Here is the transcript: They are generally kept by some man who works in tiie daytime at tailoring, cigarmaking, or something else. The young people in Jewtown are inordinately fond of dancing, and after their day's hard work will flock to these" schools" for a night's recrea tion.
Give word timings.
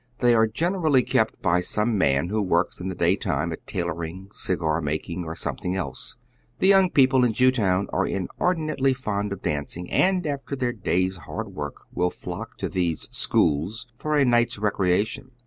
They 0.19 0.33
are 0.33 0.47
generally 0.47 1.03
kept 1.03 1.39
by 1.43 1.59
some 1.61 1.95
man 1.95 2.29
who 2.29 2.41
works 2.41 2.81
in 2.81 2.89
tiie 2.89 2.97
daytime 2.97 3.53
at 3.53 3.67
tailoring, 3.67 4.29
cigarmaking, 4.31 5.25
or 5.25 5.35
something 5.35 5.75
else. 5.75 6.15
The 6.57 6.67
young 6.67 6.89
people 6.89 7.23
in 7.23 7.33
Jewtown 7.33 7.85
are 7.93 8.07
inordinately 8.07 8.95
fond 8.95 9.31
of 9.31 9.43
dancing, 9.43 9.91
and 9.91 10.25
after 10.25 10.55
their 10.55 10.73
day's 10.73 11.17
hard 11.17 11.49
work 11.49 11.81
will 11.93 12.09
flock 12.09 12.57
to 12.57 12.67
these" 12.67 13.09
schools" 13.15 13.85
for 13.99 14.15
a 14.15 14.25
night's 14.25 14.57
recrea 14.57 15.05
tion. 15.05 15.33